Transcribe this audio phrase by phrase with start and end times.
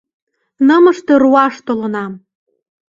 [0.67, 2.11] —Нымыште руаш толынам!